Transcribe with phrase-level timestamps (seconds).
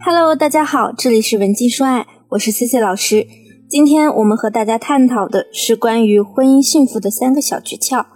[0.00, 3.26] Hello，大家好，这里是文姬说爱，我是 C C 老师。
[3.68, 8.06] 今天我们和大家探讨的是关于婚姻幸福的三个小诀窍。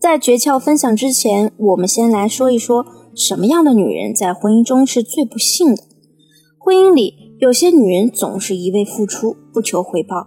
[0.00, 2.84] 在诀窍分享之前，我们先来说一说
[3.14, 5.84] 什么样的女人在婚姻中是最不幸的。
[6.58, 10.26] 婚姻里有些女人总是一味付出，不求回报。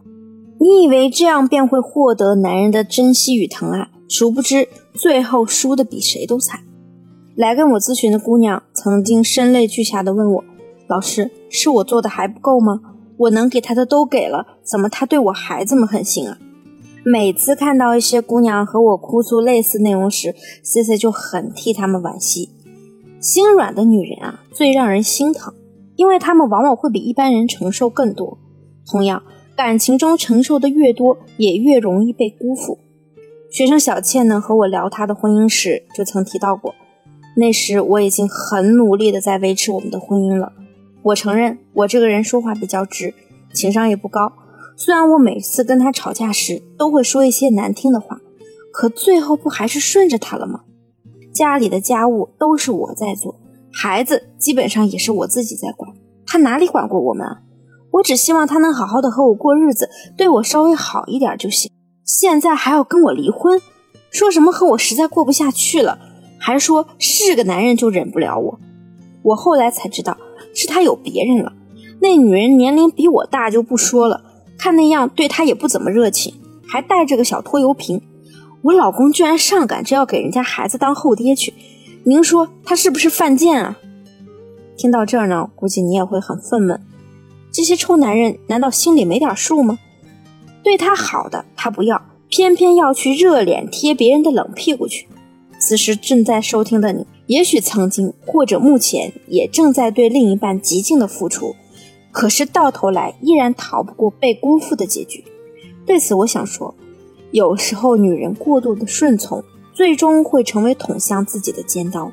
[0.61, 6.61] 你以为这样便会获得男人的珍惜与疼爱，殊不知最后输的比谁都惨。
[7.35, 10.43] 来跟我咨询的姑娘曾经声泪俱下的问我。
[10.87, 12.81] 老师，是我做的还不够吗？
[13.17, 16.37] 我能给他的都给了，怎么他对我还这么狠心啊？
[17.03, 22.49] 每次看到一些姑娘和我哭诉类似内容时，C C 就很替她们惋惜。
[23.19, 25.53] 心软的女人啊，最让人心疼，
[25.95, 28.37] 因为她们往往会比一般人承受更多。
[28.85, 29.23] 同样，
[29.55, 32.79] 感情中承受的越多，也越容易被辜负。
[33.49, 36.75] 学生小倩呢，和我聊她的婚姻时，就曾提到过，
[37.37, 40.51] 那时我已经很努力的在维持我们的婚姻了。
[41.05, 43.13] 我承认，我这个人说话比较直，
[43.53, 44.33] 情商也不高。
[44.75, 48.19] 虽然我每次跟他吵架时都会说一些难听的话，
[48.73, 50.61] 可最后不还是顺着他了吗？
[51.31, 53.39] 家里的家务都是我在做，
[53.71, 55.91] 孩子基本上也是我自己在管，
[56.25, 57.41] 他哪里管过我们啊？
[57.91, 59.87] 我只希望他能好好的和我过日子，
[60.17, 61.71] 对我稍微好一点就行。
[62.03, 63.61] 现在还要跟我离婚，
[64.09, 65.99] 说什么和我实在过不下去了，
[66.39, 68.59] 还说是个男人就忍不了我。
[69.21, 70.17] 我后来才知道。
[70.55, 71.53] 是他有别人了，
[71.99, 74.23] 那女人年龄比我大就不说了，
[74.57, 76.33] 看那样对他也不怎么热情，
[76.67, 78.01] 还带着个小拖油瓶。
[78.63, 81.53] 我老公居然上赶着要给人家孩子当后爹去，
[82.05, 83.77] 您说他是不是犯贱啊？
[84.75, 86.79] 听到这儿呢，估计你也会很愤懑。
[87.51, 89.77] 这些臭男人难道心里没点数吗？
[90.63, 95.07] 对他好的他不要，偏偏要去热脸贴别人的冷屁股去。
[95.59, 97.05] 此时正在收听的你。
[97.27, 101.55] 也许曾经或者目前也正在对另一半极尽的付出，
[102.11, 105.23] 可是到头来依然逃不过被辜负的结局。
[105.85, 106.73] 对此，我想说，
[107.31, 109.43] 有时候女人过度的顺从，
[109.73, 112.11] 最终会成为捅向自己的尖刀。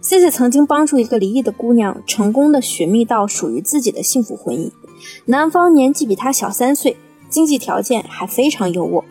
[0.00, 4.70] C C 曾经帮助一个离异的姑娘，成功的寻觅到属于自己的幸福婚姻。
[5.26, 6.96] 男方年纪比她小三岁，
[7.28, 9.04] 经济条件还非常优渥。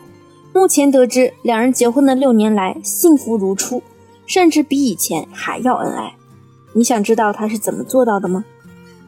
[0.54, 3.82] 目前得知，两人结婚的六年来，幸福如初。
[4.32, 6.14] 甚至比以前还要恩爱，
[6.72, 8.46] 你想知道他是怎么做到的吗？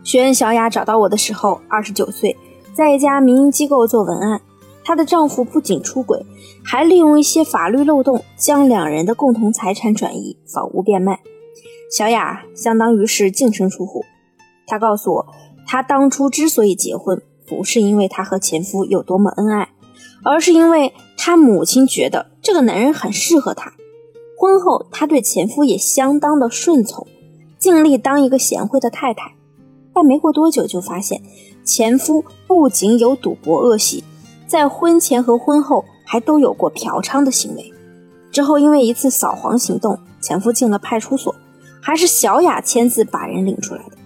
[0.03, 2.37] 学员小雅找到我的时候，二十九岁，
[2.75, 4.43] 在一家民营机构做文案。
[4.85, 6.27] 她的丈夫不仅出轨，
[6.63, 11.21] 还利用一些法律漏洞，将两人的共同财产转移、房屋变卖。
[11.91, 14.05] 小雅相当于是净身出户。
[14.67, 15.27] 她告诉我，
[15.67, 19.71] 她当初之所以结婚，不是因为她和前夫有多么恩爱，
[20.23, 23.73] 而是因为她母亲觉得这个男人很适合她。
[24.45, 27.07] 婚后，她对前夫也相当的顺从，
[27.59, 29.33] 尽力当一个贤惠的太太。
[29.95, 31.23] 但没过多久，就发现
[31.65, 34.05] 前夫不仅有赌博恶习，
[34.47, 37.73] 在婚前和婚后还都有过嫖娼的行为。
[38.31, 41.35] 之后，因为一次扫黄行动，前夫进了派出所，
[41.81, 43.97] 还是小雅签字把人领出来的。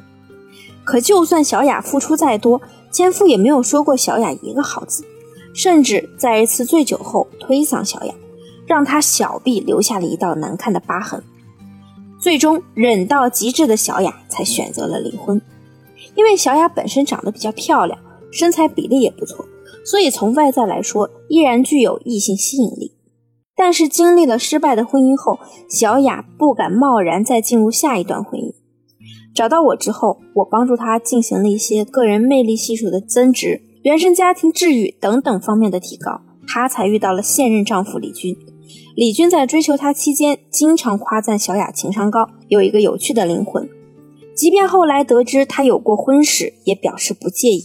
[0.85, 2.61] 可就算小雅付出再多，
[2.93, 5.03] 前夫也没有说过小雅一个好字，
[5.53, 8.15] 甚至在一次醉酒后推搡小雅。
[8.69, 11.25] 让他小臂留下了一道难看的疤痕，
[12.21, 15.41] 最终忍到极致的小雅才选择了离婚。
[16.15, 17.99] 因为小雅本身长得比较漂亮，
[18.31, 19.45] 身材比例也不错，
[19.85, 22.93] 所以从外在来说依然具有异性吸引力。
[23.57, 28.55] 但是经历了失败的婚姻后，小雅不敢贸然再进入下一段婚姻。
[29.35, 38.37] 找到我之后，我帮助她进行了一些个人魅力系数的增值、原生家庭治愈等等方面的提高，她才遇到了现任丈夫李军。
[38.95, 43.69] 李军在追求她期间，经常夸赞小雅情商高，有一个有趣的灵魂。
[44.35, 47.65] 即便后来得知她有过婚史，也表示不介意，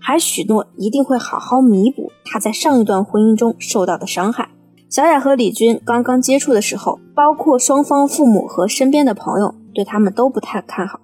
[0.00, 4.48] 还许诺一定会好好弥补她在上一段婚姻中受到的伤害。
[4.88, 11.00] 小雅和李军刚刚接触的时候，包括双方父母和身边的朋友，对他们都不太看好。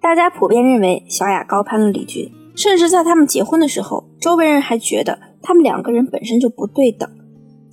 [0.00, 7.10] 大家普遍认为小雅高攀了李军，甚至在他们结婚的时候，周围人还觉得他们两个人本身就不对等。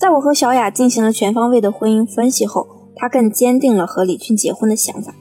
[0.03, 5.15] 在我和小雅进行了全方位的婚姻分析后，她更坚定了和李军结婚的想法。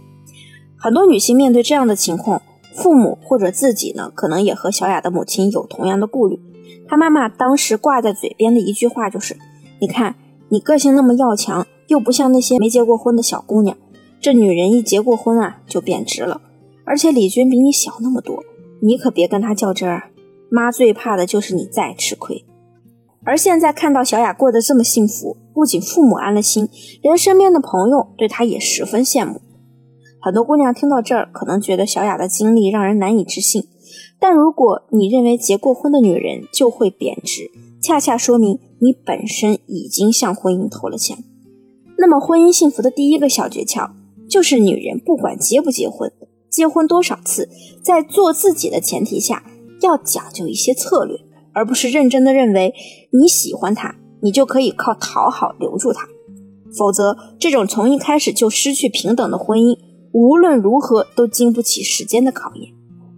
[0.76, 2.42] 很多女性面对这样的情况，
[2.74, 6.40] 父母或者自己呢，可能也和小雅的母亲有同样的顾虑。
[6.88, 9.36] 她妈妈当时挂在嘴边的一句话就是
[9.80, 10.16] ：“你看，
[10.48, 13.76] 你个性那么要强，又不像那些没结过婚的小姑娘，
[14.20, 16.40] 这女人一结过婚啊，就贬值了。
[16.84, 18.42] 而且李军比你小那么多，
[18.80, 20.10] 你可别跟他较真儿。
[20.50, 22.44] 妈最怕的就是你再吃亏。”
[23.24, 26.68] 而现在看到小雅过得这么幸福，不仅父母安了心，
[27.02, 29.40] 连身边的朋友对她也十分羡慕。
[30.20, 33.68] 很多姑娘听到这儿，可能觉得小雅的经历让人难以置信。
[34.18, 37.50] 但如果你认为结过婚的女人就会贬值，
[37.82, 41.18] 恰恰说明你本身已经向婚姻投了钱。
[41.98, 43.90] 那么，婚姻幸福的第一个小诀窍，
[44.28, 46.12] 就是女人不管结不结婚，
[46.48, 47.48] 结婚多少次，
[47.82, 49.44] 在做自己的前提下，
[49.80, 51.18] 要讲究一些策略，
[51.54, 52.74] 而不是认真的认为
[53.10, 56.06] 你喜欢他，你就可以靠讨好留住他。
[56.76, 59.76] 否则，这种从一开始就失去平等的婚姻。
[60.14, 62.72] 无论如何都经不起时间的考验。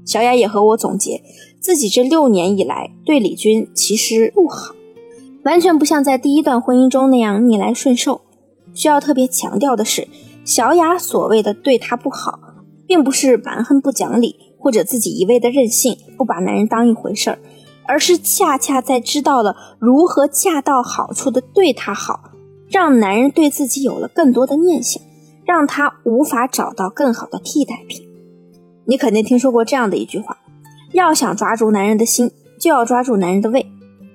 [0.07, 1.23] 小雅也和我总结，
[1.59, 4.75] 自己这六年以来对李军其实不好，
[5.45, 8.21] 完全不像在第一段婚姻中那样逆来顺受。
[8.75, 10.07] 需要特别强调的是，
[10.45, 12.39] 小雅所谓的对他不好，
[12.87, 17.39] 并不是蛮横不讲理，或者自己一味的任性，不把男人当一回事儿，
[17.87, 22.31] 而是恰恰在知道了如何恰到好处的对他好，
[22.69, 25.03] 让男人对自己有了更多的念想。
[25.47, 28.09] 让他无法找到更好的替代品。
[28.87, 30.39] 你肯定听说过这样的一句话：
[30.93, 33.67] 要想抓住男人的心，就要抓住男人的胃。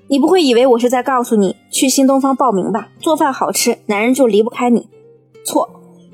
[0.07, 2.89] 你不会以为我是在告诉你去新东方报名吧？
[3.00, 4.89] 做饭好吃，男人就离不开你。
[5.45, 5.69] 错，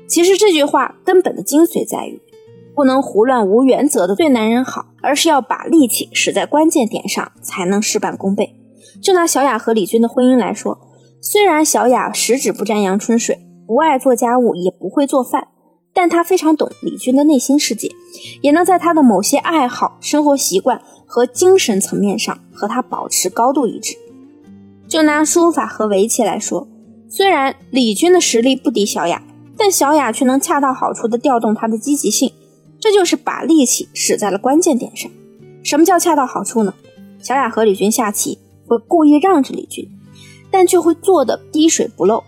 [0.06, 2.20] 其实这句话根本的精髓在于，
[2.74, 8.56] 不能胡乱无原则的对男人好，而是要把力气使在关键点上，才能事半功倍。
[9.00, 10.78] 就拿小雅和李军的婚姻来说，
[11.22, 13.38] 虽然小雅十指不沾阳春水。
[13.68, 15.48] 不爱做家务，也不会做饭，
[15.92, 17.90] 但她非常懂李军的内心世界，
[18.40, 23.96] 也能在他的某些爱好、生活习惯和精神层面上和他保持高度一致。
[24.86, 26.68] 就拿书法和围棋来说，
[27.08, 29.20] 虽然李军的实力不敌小雅，
[29.58, 32.30] 但小雅却能恰到好处地调动他的积极性，
[32.78, 35.10] 这就是把力气使在了关键点上。
[35.62, 36.74] 什么叫恰到好处呢？
[37.20, 39.88] 小雅和李军下棋会故意让着李军，
[40.50, 42.22] 但却会做得滴水不漏。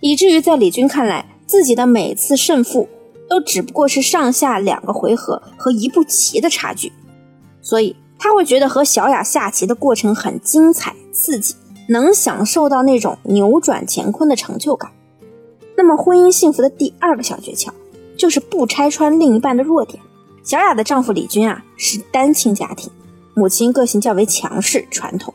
[0.00, 2.88] 以至于在李军看来，自己的每次胜负
[3.28, 6.92] 都只不过是上下两个回合和一步棋的差距，
[7.60, 11.54] 所以他会觉得和小雅下棋的过程很精彩刺激，
[11.88, 14.90] 能享受到那种扭转乾坤的成就感。
[15.76, 17.68] 那么，婚姻幸福的第二个小诀窍
[18.18, 20.02] 就是不拆穿另一半的弱点。
[20.42, 22.90] 小雅的丈夫李军啊是单亲家庭，
[23.34, 25.32] 母亲个性较为强势传统，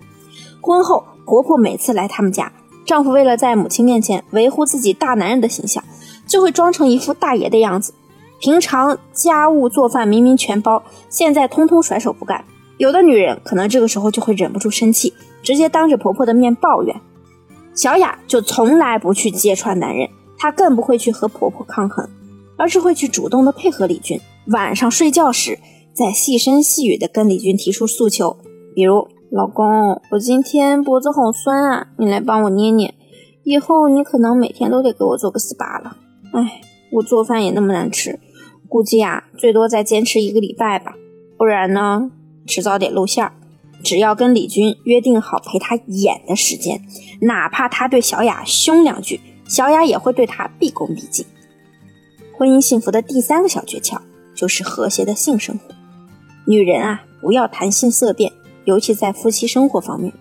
[0.62, 2.52] 婚后婆婆每次来他们家。
[2.86, 5.82] 丈夫为了在母亲面前维护自己大男人的形象，
[6.28, 7.94] 就会装成一副大爷的样子。
[8.40, 12.44] 平常家务做饭明明全包，现在通通甩手不干。
[12.78, 17.00] 有的女人可能这个时候就会忍不住生气，直接当着婆婆的面抱怨。
[17.74, 22.10] 小雅就从来不去揭穿男人，她更不会去和婆婆抗衡，
[22.58, 24.20] 而是会去主动的配合李军。
[24.48, 25.60] 晚上睡觉时，
[25.94, 28.38] 再细声细语的跟李军提出诉求，
[28.76, 29.08] 比如。
[29.36, 32.94] 老公，我今天脖子好酸啊，你来帮我捏捏。
[33.44, 35.98] 以后你可能每天都得给我做个 SPA 了。
[36.34, 36.62] 哎，
[36.92, 38.20] 我做饭也那么难吃，
[38.70, 40.94] 估计呀，最多再坚持一个礼拜吧。
[41.36, 42.12] 不然呢，
[42.46, 43.34] 迟早得露馅儿。
[43.84, 46.80] 只要跟李军约定好陪他演的时间，
[47.22, 51.26] 哪怕他对小雅凶两句，小雅也会对他毕恭毕敬。
[52.44, 53.98] 婚姻幸福的第三个小诀窍
[54.36, 55.74] 就是和谐的性生活。
[56.44, 58.34] 女人啊，不要谈性色变。
[58.66, 60.12] 尤其在夫妻生活方面，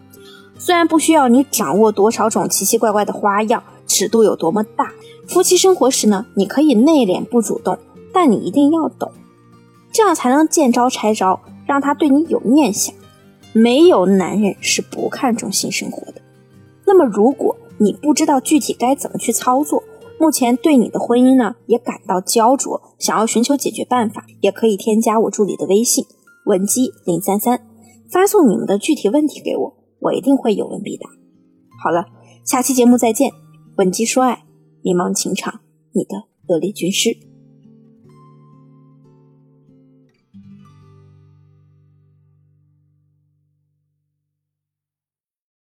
[0.57, 4.93] 虽然不需要你掌握多少种奇奇怪怪的花样，尺度有多么大，
[5.27, 7.77] 夫妻生活时呢，你可以内敛不主动，
[8.13, 9.11] 但你一定要懂，
[9.91, 12.95] 这样才能见招拆招，让他对你有念想。
[13.53, 16.23] 没有男人是不看重性生活的。
[16.87, 19.83] 那么，如果你不知道具体该怎么去操作，
[20.23, 26.05] 目前对你的婚姻呢也感到焦灼，想要寻求解决办法，也可以添加我助理的微信
[26.47, 27.67] 文姬零三三。
[28.09, 31.09] 发送你们的具体问题给我，我一定会有问必答。
[31.83, 32.05] 好了，
[32.45, 33.33] 下期节目再见。
[33.77, 34.45] 本期说爱，
[34.83, 35.59] 迷茫情场，
[35.91, 37.32] 你的得力军师。